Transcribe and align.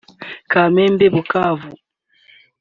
Kamembe-Bukavu 0.51 1.69